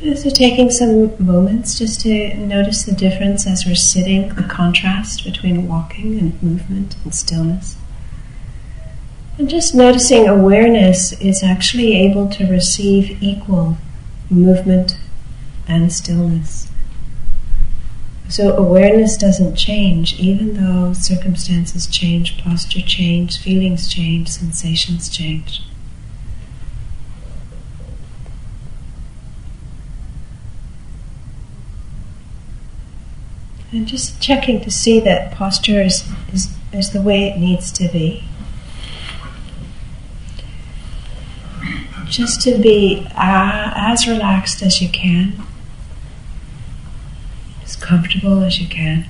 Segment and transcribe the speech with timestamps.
[0.00, 5.66] So, taking some moments just to notice the difference as we're sitting, the contrast between
[5.66, 7.76] walking and movement and stillness.
[9.38, 13.76] And just noticing awareness is actually able to receive equal
[14.30, 14.96] movement
[15.66, 16.70] and stillness.
[18.28, 25.62] So, awareness doesn't change, even though circumstances change, posture change, feelings change, sensations change.
[33.70, 37.88] And just checking to see that posture is, is, is the way it needs to
[37.88, 38.24] be.
[42.06, 45.42] Just to be uh, as relaxed as you can,
[47.62, 49.06] as comfortable as you can.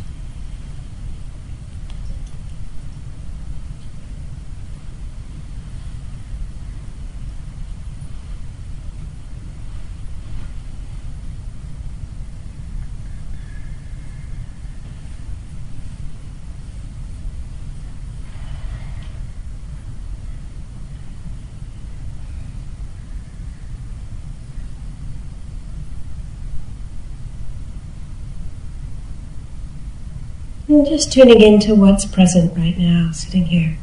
[30.69, 33.79] And just tuning into what's present right now, sitting here.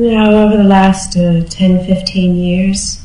[0.00, 3.04] Now, over the last uh, 10 15 years,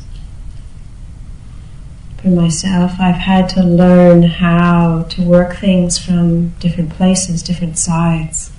[2.16, 8.50] for myself, I've had to learn how to work things from different places, different sides.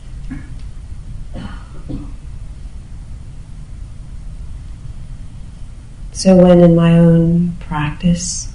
[6.11, 8.53] So, when in my own practice,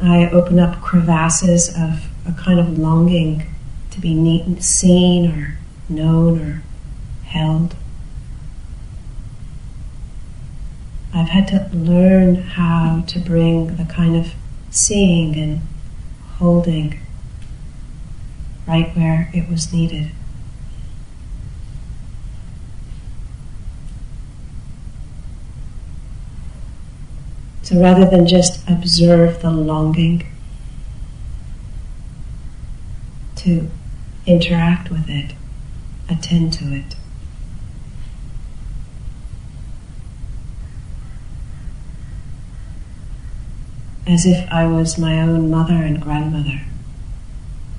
[0.00, 3.52] I open up crevasses of a kind of longing
[3.90, 6.62] to be seen or known or
[7.24, 7.74] held.
[11.14, 14.34] I've had to learn how to bring the kind of
[14.70, 15.60] seeing and
[16.38, 17.00] holding
[18.66, 20.10] right where it was needed.
[27.62, 30.26] So rather than just observe the longing,
[33.36, 33.70] to
[34.26, 35.34] interact with it,
[36.10, 36.96] attend to it.
[44.06, 46.60] As if I was my own mother and grandmother,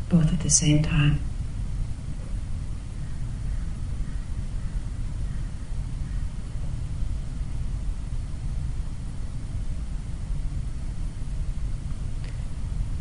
[0.10, 1.20] both at the same time.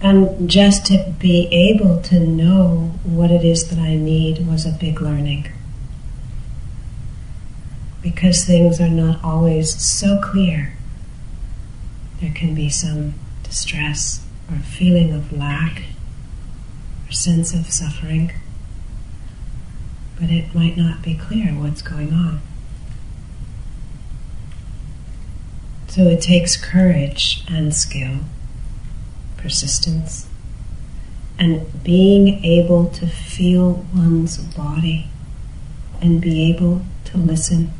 [0.02, 4.72] And just to be able to know what it is that I need was a
[4.72, 5.50] big learning.
[8.02, 10.73] Because things are not always so clear
[12.24, 13.12] there can be some
[13.42, 15.82] distress or feeling of lack
[17.06, 18.32] or sense of suffering,
[20.18, 22.40] but it might not be clear what's going on.
[25.88, 28.20] So it takes courage and skill,
[29.36, 30.26] persistence,
[31.38, 35.08] and being able to feel one's body
[36.00, 37.70] and be able to listen,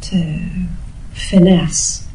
[0.00, 0.66] to
[1.12, 2.06] finesse.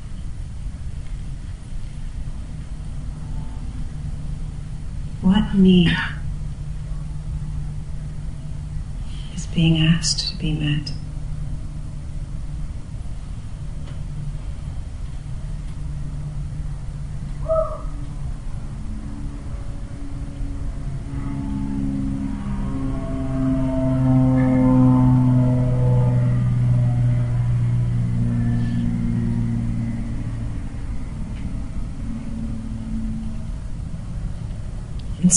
[5.22, 5.92] What need
[9.36, 10.94] is being asked to be met?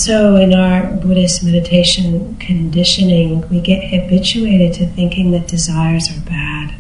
[0.00, 6.74] So, in our Buddhist meditation conditioning, we get habituated to thinking that desires are bad.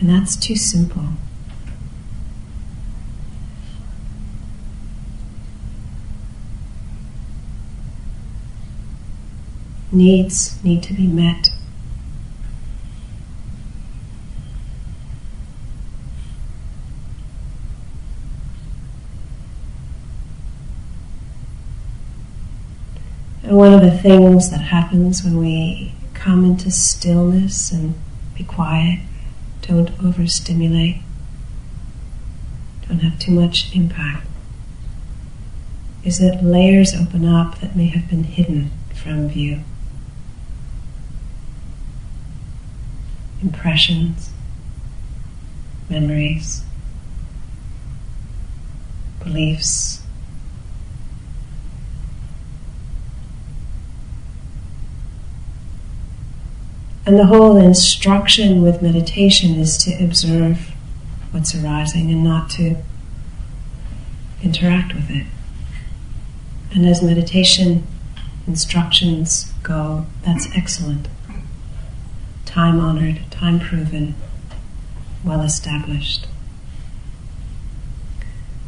[0.00, 1.08] And that's too simple.
[9.92, 11.53] Needs need to be met.
[23.44, 27.94] And one of the things that happens when we come into stillness and
[28.34, 29.00] be quiet,
[29.60, 31.02] don't overstimulate,
[32.88, 34.26] don't have too much impact,
[36.02, 39.60] is that layers open up that may have been hidden from view.
[43.42, 44.30] Impressions,
[45.90, 46.64] memories,
[49.22, 50.03] beliefs,
[57.06, 60.72] And the whole instruction with meditation is to observe
[61.32, 62.76] what's arising and not to
[64.42, 65.26] interact with it.
[66.72, 67.86] And as meditation
[68.46, 71.08] instructions go, that's excellent.
[72.46, 74.14] Time honored, time proven,
[75.22, 76.26] well established.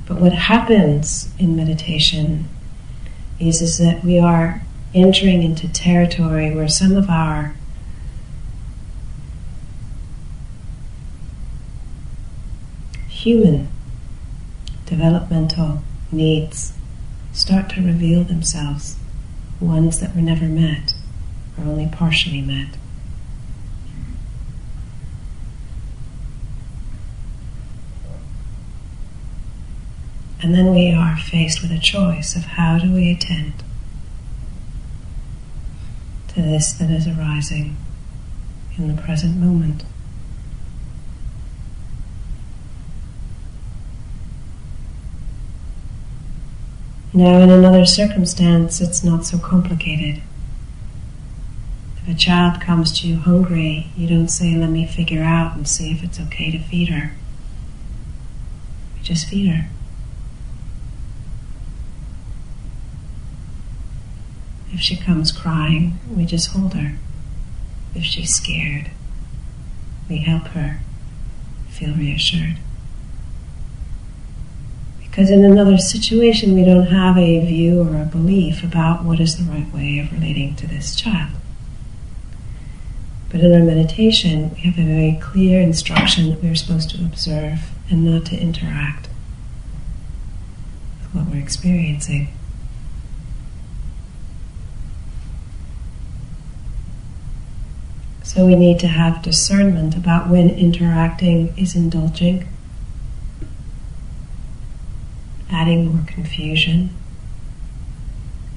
[0.06, 2.48] But what happens in meditation
[3.40, 4.62] is, is that we are
[4.94, 7.55] entering into territory where some of our
[13.26, 13.66] human
[14.84, 15.82] developmental
[16.12, 16.74] needs
[17.32, 18.96] start to reveal themselves,
[19.58, 20.94] ones that were never met
[21.58, 22.68] or only partially met.
[30.40, 33.54] And then we are faced with a choice of how do we attend
[36.28, 37.76] to this that is arising
[38.78, 39.82] in the present moment.
[47.16, 50.20] Now, in another circumstance, it's not so complicated.
[51.96, 55.66] If a child comes to you hungry, you don't say, Let me figure out and
[55.66, 57.12] see if it's okay to feed her.
[58.98, 59.70] You just feed her.
[64.70, 66.98] If she comes crying, we just hold her.
[67.94, 68.90] If she's scared,
[70.06, 70.80] we help her
[71.70, 72.58] feel reassured.
[75.16, 79.38] Because in another situation, we don't have a view or a belief about what is
[79.38, 81.30] the right way of relating to this child.
[83.30, 87.60] But in our meditation, we have a very clear instruction that we're supposed to observe
[87.88, 89.08] and not to interact
[91.00, 92.28] with what we're experiencing.
[98.22, 102.46] So we need to have discernment about when interacting is indulging
[105.50, 106.90] adding more confusion,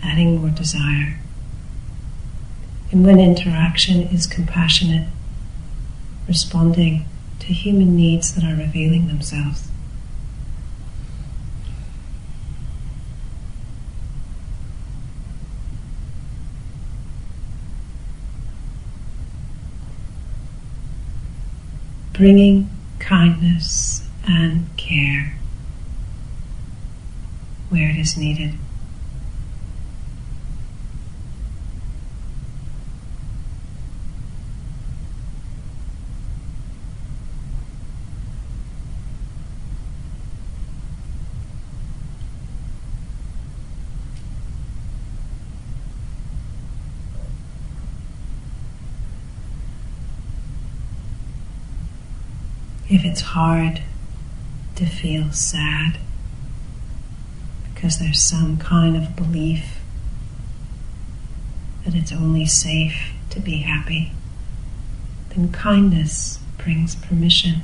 [0.03, 1.19] adding more desire.
[2.91, 5.07] And when interaction is compassionate,
[6.27, 7.05] responding
[7.39, 9.67] to human needs that are revealing themselves.
[22.13, 22.69] Bringing
[22.99, 25.39] kindness and care
[27.69, 28.53] where it is needed.
[52.91, 53.83] If it's hard
[54.75, 55.99] to feel sad,
[57.79, 59.79] because there's some kind of belief
[61.85, 64.11] that it's only safe to be happy,
[65.29, 67.61] then kindness brings permission.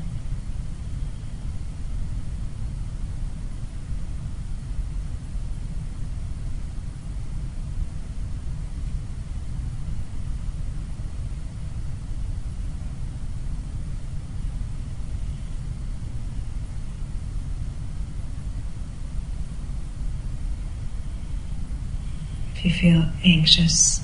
[22.66, 24.02] You feel anxious,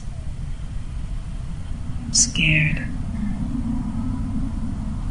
[2.12, 2.88] scared.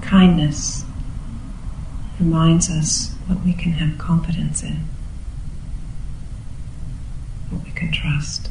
[0.02, 0.84] Kindness
[2.20, 4.84] reminds us what we can have confidence in,
[7.50, 8.50] what we can trust.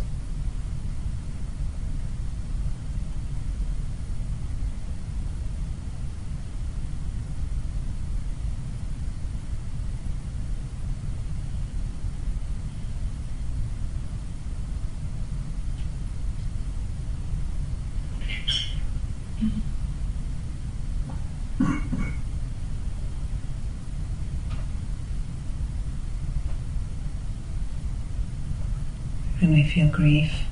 [29.40, 30.44] When we feel grief,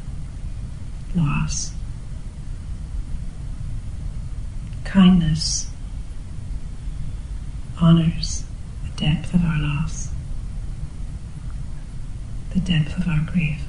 [1.15, 1.74] loss,
[4.86, 5.67] kindness
[7.82, 8.46] honors
[8.84, 10.10] the depth of our loss,
[12.53, 13.66] the depth of our grief.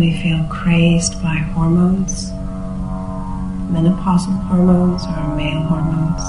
[0.00, 2.30] We feel crazed by hormones,
[3.70, 6.22] menopausal hormones or male hormones.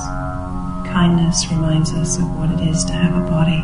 [0.85, 3.61] Kindness reminds us of what it is to have a body.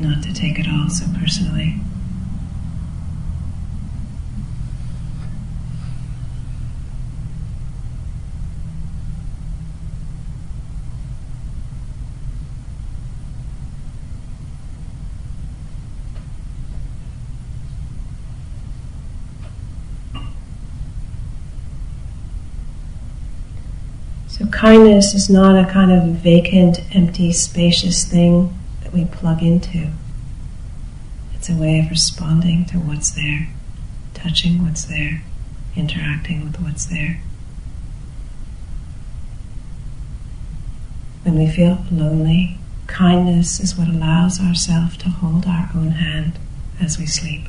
[0.00, 1.80] Not to take it all so personally.
[24.36, 29.92] So, kindness is not a kind of vacant, empty, spacious thing that we plug into.
[31.36, 33.46] It's a way of responding to what's there,
[34.12, 35.22] touching what's there,
[35.76, 37.20] interacting with what's there.
[41.22, 46.40] When we feel lonely, kindness is what allows ourselves to hold our own hand
[46.80, 47.44] as we sleep.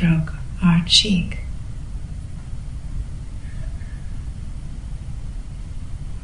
[0.00, 0.32] Stroke
[0.64, 1.40] our cheek.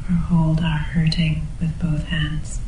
[0.09, 2.59] Or hold our hurting with both hands.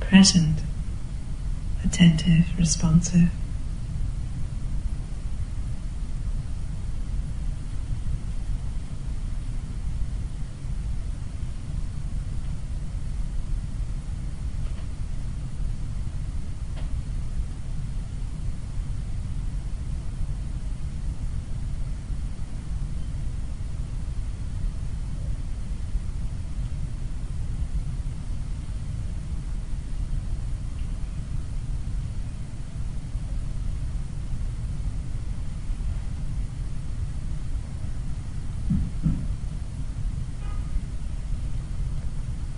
[0.00, 0.58] Present,
[1.82, 3.30] attentive, responsive.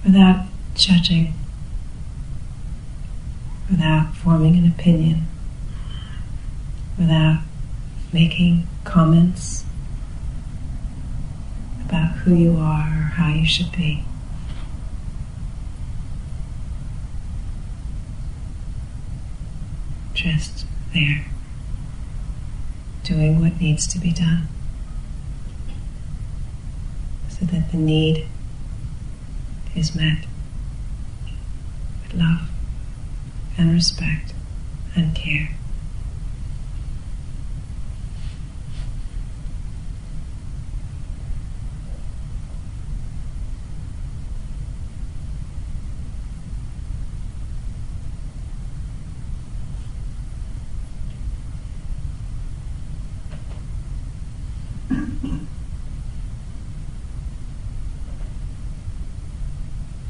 [0.06, 0.46] without
[1.06, 1.32] judging,
[3.70, 5.26] without forming an opinion,
[6.98, 7.42] without
[8.12, 9.64] making comments
[11.84, 14.04] about who you are or how you should be.
[20.14, 21.26] Just there,
[23.04, 24.48] doing what needs to be done.
[27.28, 28.26] so that the need
[29.74, 30.24] is met
[32.16, 32.48] love
[33.58, 34.32] and respect
[34.94, 35.50] and care.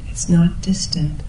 [0.09, 1.21] It's not distant.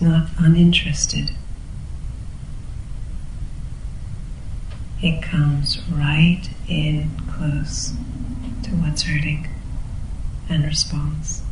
[0.00, 1.32] Not uninterested.
[5.02, 7.92] It comes right in close
[8.64, 9.48] to what's hurting
[10.48, 11.42] and responds.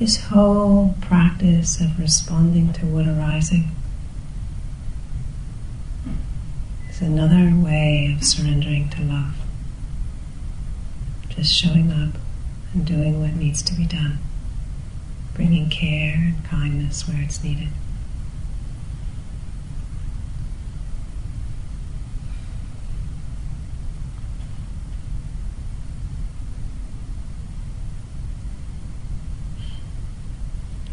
[0.00, 3.76] This whole practice of responding to what arising
[6.88, 9.34] is another way of surrendering to love.
[11.28, 12.18] Just showing up
[12.72, 14.20] and doing what needs to be done,
[15.34, 17.68] bringing care and kindness where it's needed.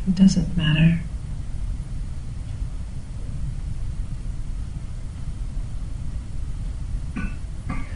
[0.08, 1.02] It doesn't matter.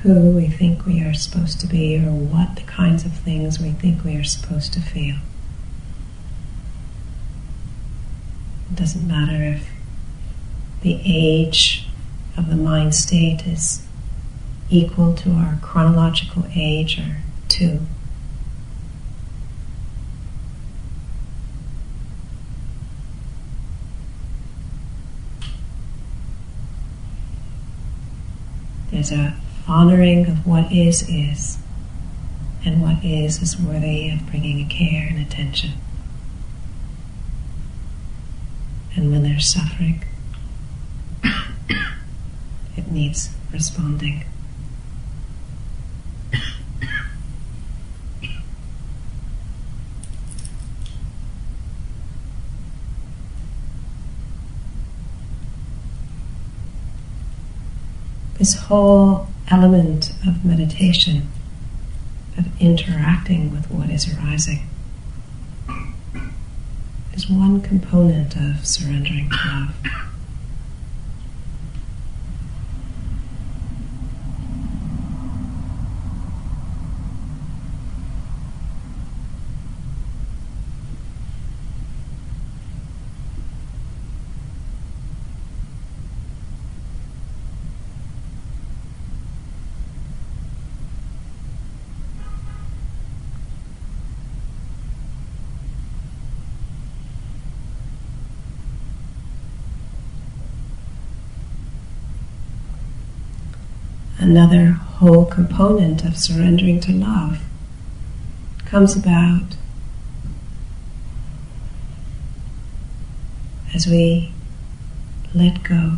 [0.02, 3.72] Who we think we are supposed to be, or what the kinds of things we
[3.72, 5.18] think we are supposed to feel.
[8.72, 9.70] It doesn't matter if
[10.82, 11.88] the age
[12.36, 13.86] of the mind state is
[14.70, 17.82] equal to our chronological age or two.
[28.92, 29.36] There's a
[29.68, 31.58] honoring of what is is,
[32.66, 35.72] and what is is worthy of bringing a care and attention.
[38.96, 40.04] And when there's suffering,
[41.24, 44.26] it needs responding.
[58.42, 61.30] This whole element of meditation,
[62.40, 64.68] of interacting with what is arising,
[67.14, 70.08] is one component of surrendering to love.
[104.32, 107.42] Another whole component of surrendering to love
[108.64, 109.58] comes about
[113.76, 114.32] as we
[115.36, 115.98] let go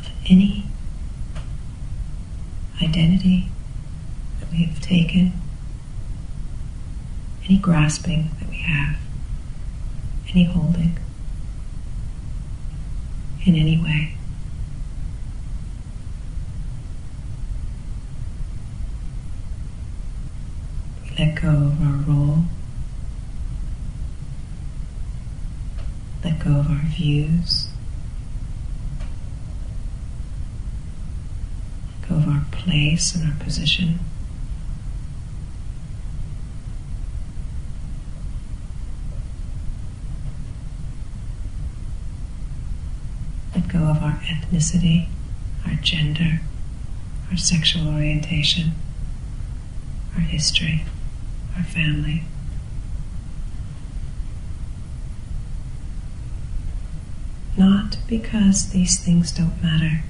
[0.00, 0.64] of any
[2.82, 3.48] identity
[4.40, 5.32] that we have taken,
[7.44, 8.96] any grasping that we have,
[10.30, 10.98] any holding
[13.46, 14.16] in any way.
[21.18, 22.44] Let go of our role,
[26.24, 27.68] let go of our views,
[32.00, 33.98] let go of our place and our position.
[43.54, 45.08] Let go of our ethnicity,
[45.66, 46.40] our gender,
[47.30, 48.72] our sexual orientation,
[50.14, 50.84] our history,
[51.56, 52.24] our family.
[57.56, 60.02] Not because these things don't matter.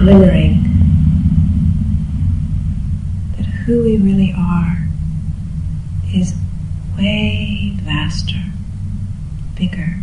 [0.00, 0.62] Glimmering
[3.36, 4.88] that who we really are
[6.14, 6.34] is
[6.96, 8.42] way vaster,
[9.54, 9.96] bigger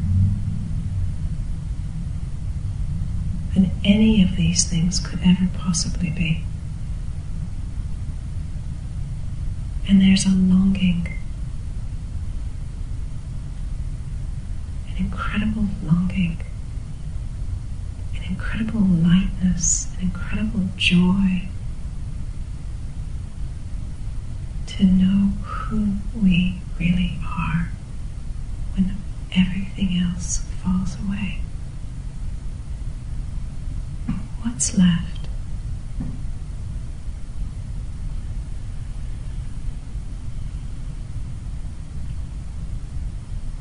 [3.55, 6.43] than any of these things could ever possibly be.
[9.89, 11.07] And there's a longing,
[14.89, 16.43] an incredible longing
[18.27, 21.47] an incredible lightness, an incredible joy
[24.67, 27.69] to know who we really are
[28.75, 28.95] when
[29.35, 31.41] everything else falls away.
[34.43, 35.27] What's left?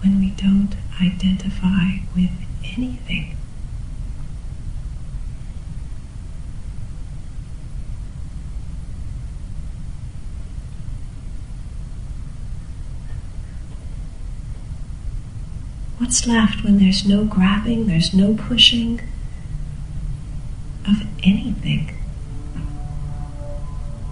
[0.02, 2.30] When we don't identify with
[2.76, 3.36] anything.
[16.06, 19.00] What's left when there's no grabbing, there's no pushing
[20.88, 21.88] of anything?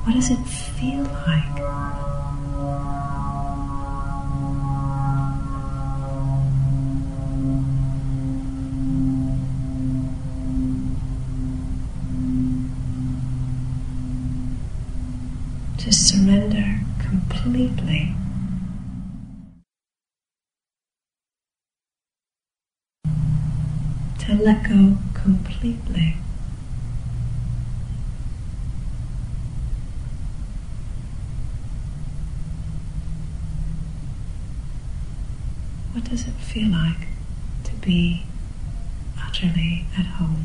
[0.03, 1.55] What does it feel like?
[15.79, 18.17] To surrender completely.
[24.45, 26.19] Let go completely.
[35.93, 37.09] What does it feel like
[37.65, 38.25] to be
[39.19, 40.44] utterly at home?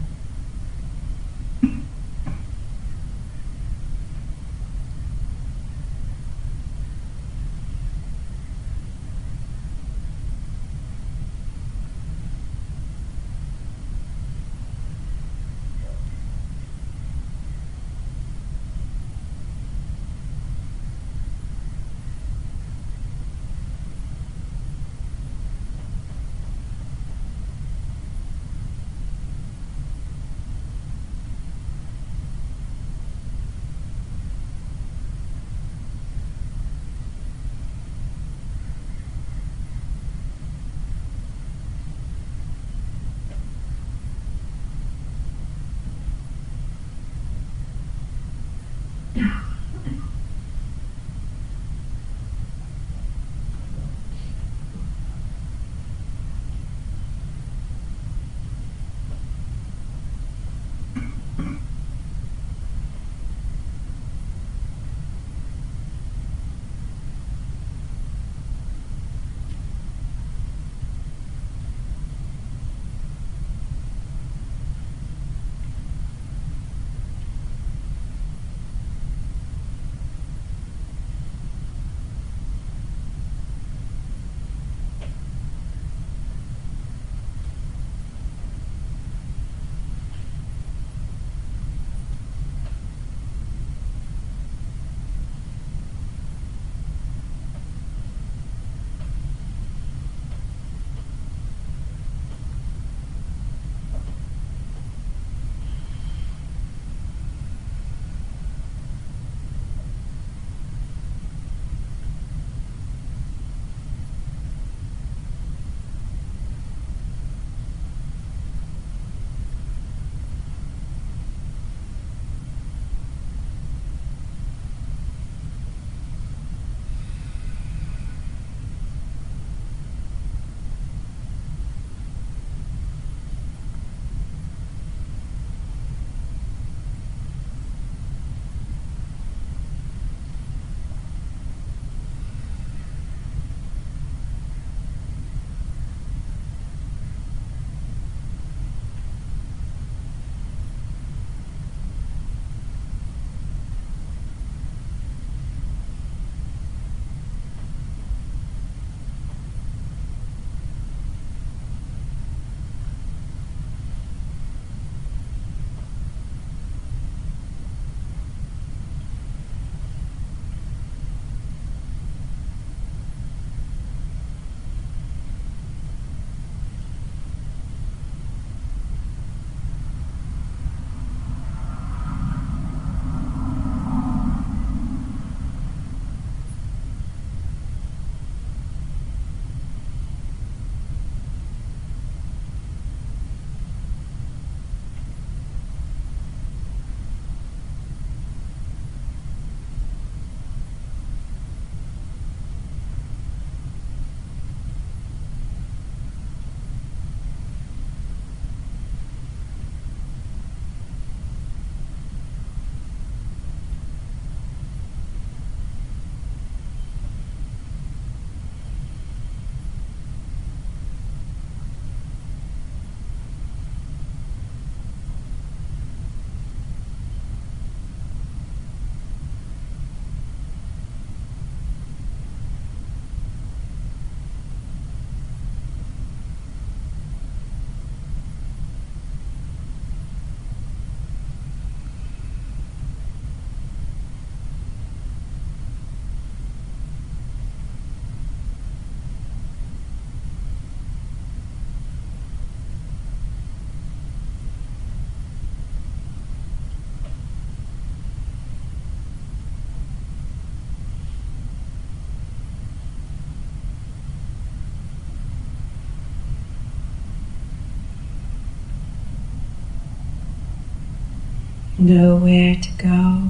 [271.80, 273.30] Nowhere to go,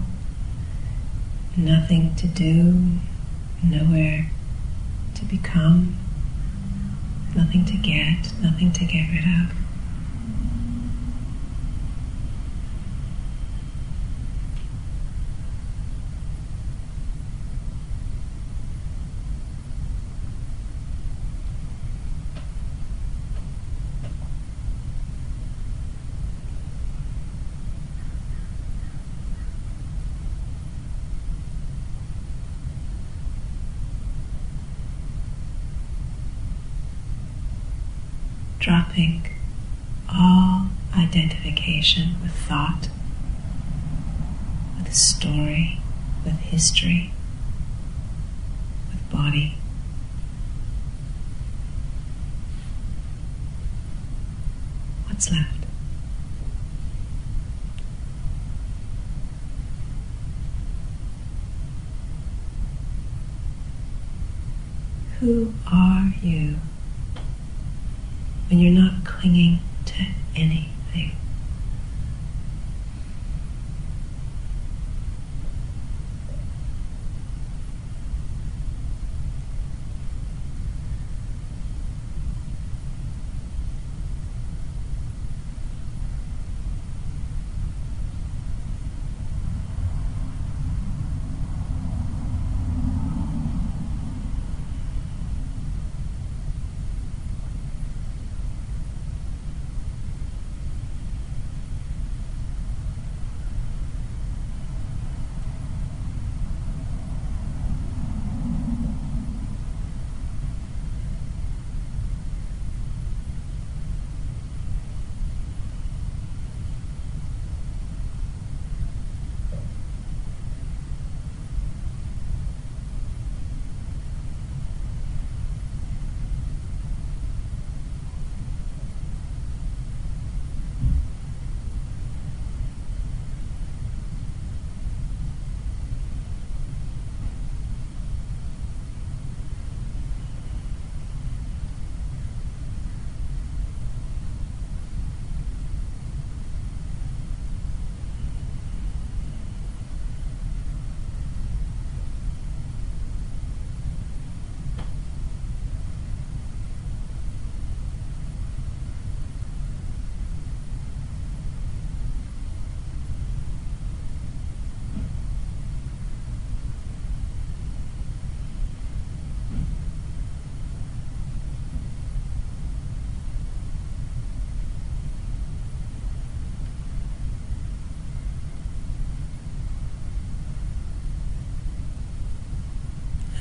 [1.55, 2.97] nothing to do,
[3.63, 4.31] nowhere
[5.15, 5.95] to become,
[7.35, 9.58] nothing to get, nothing to get rid of.
[40.11, 42.89] All identification with thought,
[44.77, 45.79] with story,
[46.25, 47.11] with history,
[48.91, 49.55] with body.
[55.07, 55.55] What's left?
[65.19, 66.55] Who are you?
[68.49, 70.78] When you're not clinging to anything.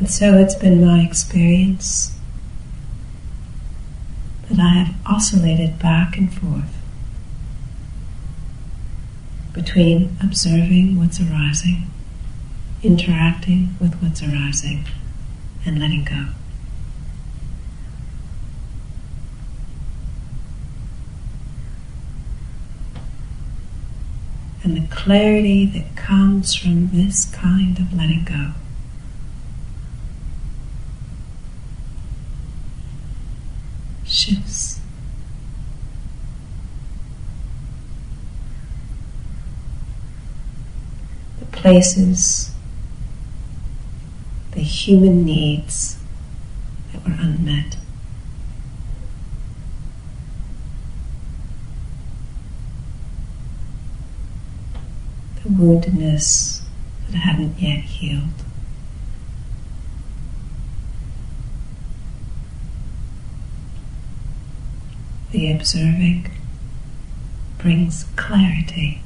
[0.09, 2.17] And so it's been my experience
[4.49, 6.75] that I have oscillated back and forth
[9.53, 11.91] between observing what's arising,
[12.83, 14.87] interacting with what's arising,
[15.67, 16.29] and letting go.
[24.65, 28.55] And the clarity that comes from this kind of letting go
[34.27, 34.81] The
[41.53, 42.51] places,
[44.51, 45.99] the human needs
[46.93, 47.77] that were unmet.
[55.45, 56.63] The woundedness
[57.11, 58.48] that hadn't yet healed.
[65.31, 66.31] The observing
[67.59, 69.03] brings clarity.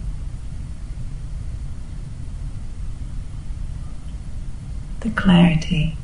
[5.00, 5.96] The clarity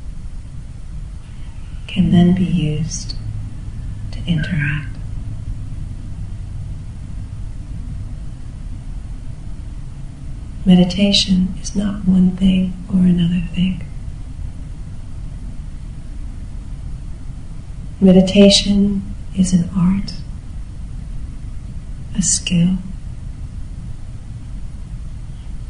[1.87, 3.15] can then be used
[4.11, 4.97] to interact.
[10.65, 13.85] Meditation is not one thing or another thing.
[18.01, 20.13] Meditation is an art,
[22.17, 22.77] a skill,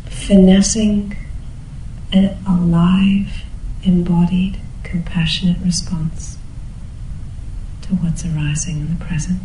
[0.06, 1.15] finessing
[2.12, 3.43] an alive,
[3.84, 6.38] embodied, compassionate response
[7.82, 9.39] to what's arising in the present.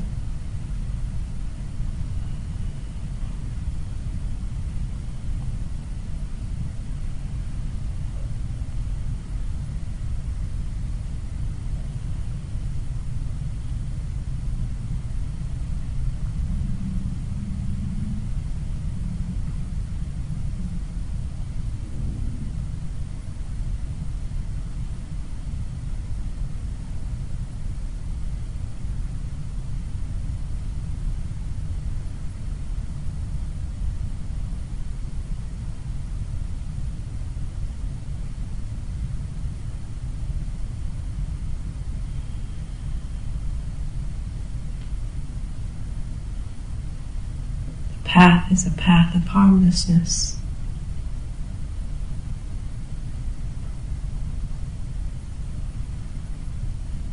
[48.04, 50.38] Path is a path of harmlessness.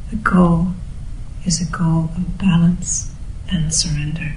[0.09, 0.73] The goal
[1.45, 3.13] is a goal of balance
[3.49, 4.35] and surrender.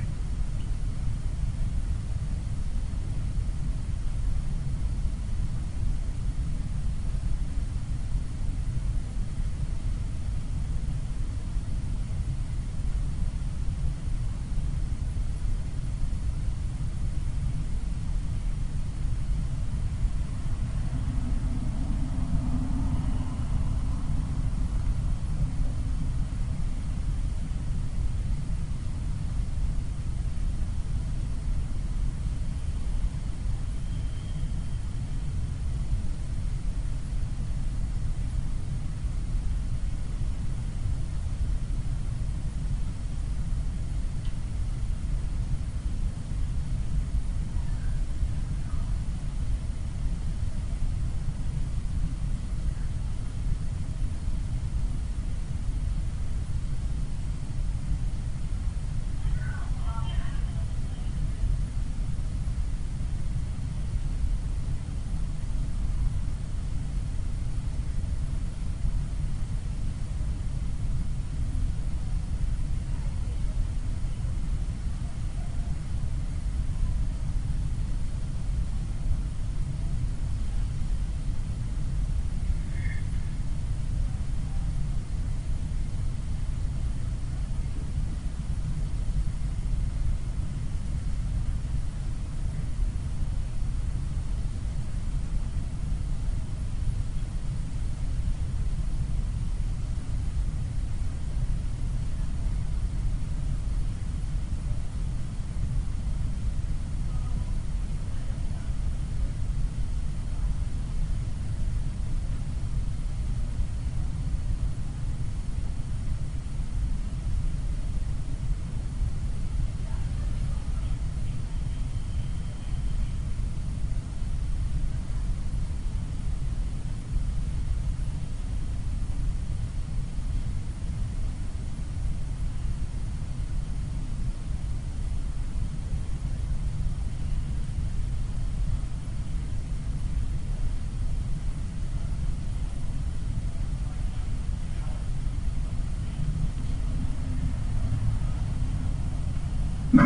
[149.95, 150.03] Your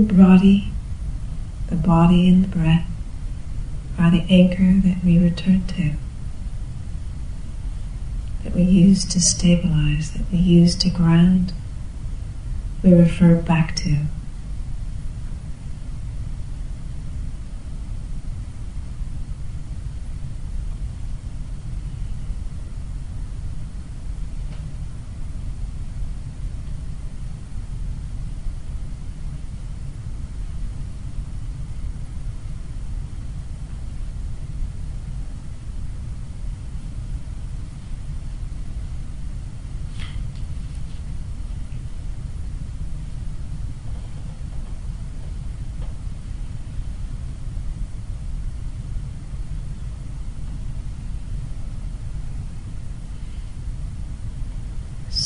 [0.00, 0.72] body,
[1.68, 2.95] the body and the breath
[4.06, 5.92] are the anchor that we return to,
[8.44, 11.52] that we use to stabilize, that we use to ground,
[12.84, 14.02] we refer back to.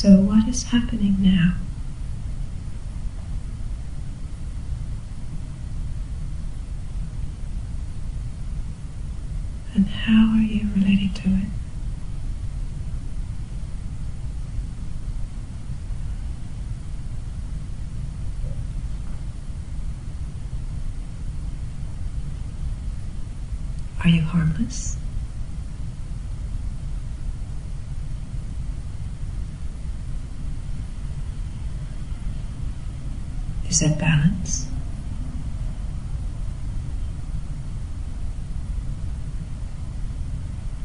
[0.00, 1.56] So, what is happening now?
[9.74, 11.48] And how are you relating to it?
[24.02, 24.96] Are you harmless?
[33.80, 34.66] That balance?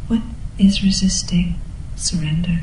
[0.08, 0.22] What
[0.58, 1.60] is resisting
[1.98, 2.62] surrender?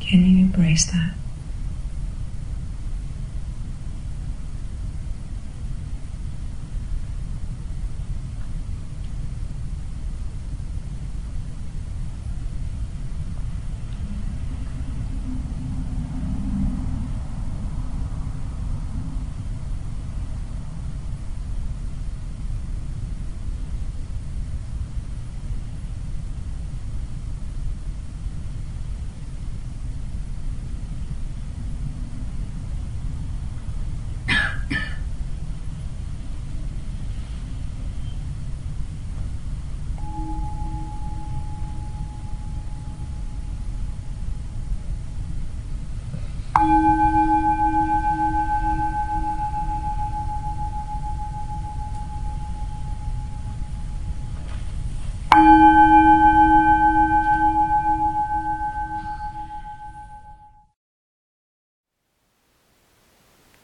[0.00, 1.12] Can you embrace that.